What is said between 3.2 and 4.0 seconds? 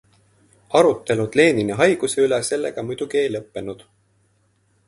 ei lõppenud.